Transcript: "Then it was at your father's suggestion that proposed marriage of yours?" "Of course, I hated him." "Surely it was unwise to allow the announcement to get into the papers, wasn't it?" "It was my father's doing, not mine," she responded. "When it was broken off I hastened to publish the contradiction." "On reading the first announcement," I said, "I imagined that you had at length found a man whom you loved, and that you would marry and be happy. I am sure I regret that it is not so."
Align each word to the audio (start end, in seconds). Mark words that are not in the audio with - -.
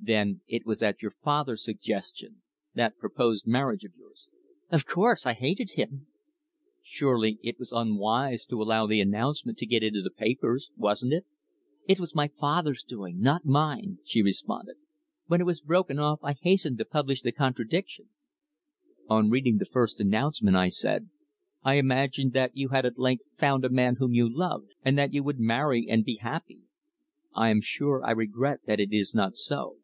"Then 0.00 0.40
it 0.46 0.64
was 0.64 0.80
at 0.82 1.02
your 1.02 1.10
father's 1.10 1.64
suggestion 1.64 2.40
that 2.72 2.96
proposed 2.98 3.48
marriage 3.48 3.82
of 3.84 3.94
yours?" 3.96 4.28
"Of 4.70 4.86
course, 4.86 5.26
I 5.26 5.32
hated 5.34 5.72
him." 5.72 6.06
"Surely 6.84 7.40
it 7.42 7.58
was 7.58 7.72
unwise 7.72 8.46
to 8.46 8.62
allow 8.62 8.86
the 8.86 9.00
announcement 9.00 9.58
to 9.58 9.66
get 9.66 9.82
into 9.82 10.00
the 10.00 10.12
papers, 10.12 10.70
wasn't 10.76 11.12
it?" 11.14 11.26
"It 11.88 11.98
was 12.00 12.14
my 12.14 12.28
father's 12.28 12.84
doing, 12.84 13.18
not 13.20 13.44
mine," 13.44 13.98
she 14.04 14.22
responded. 14.22 14.76
"When 15.26 15.40
it 15.40 15.44
was 15.46 15.60
broken 15.60 15.98
off 15.98 16.20
I 16.22 16.34
hastened 16.40 16.78
to 16.78 16.84
publish 16.84 17.20
the 17.22 17.32
contradiction." 17.32 18.08
"On 19.08 19.28
reading 19.28 19.56
the 19.58 19.66
first 19.66 19.98
announcement," 20.00 20.56
I 20.56 20.68
said, 20.68 21.10
"I 21.64 21.74
imagined 21.74 22.32
that 22.34 22.56
you 22.56 22.68
had 22.68 22.86
at 22.86 23.00
length 23.00 23.24
found 23.36 23.64
a 23.64 23.68
man 23.68 23.96
whom 23.96 24.12
you 24.14 24.32
loved, 24.34 24.74
and 24.84 24.96
that 24.96 25.12
you 25.12 25.22
would 25.24 25.40
marry 25.40 25.86
and 25.88 26.02
be 26.04 26.16
happy. 26.18 26.60
I 27.34 27.48
am 27.50 27.60
sure 27.60 28.04
I 28.04 28.12
regret 28.12 28.60
that 28.66 28.78
it 28.80 28.92
is 28.92 29.12
not 29.12 29.34
so." 29.36 29.78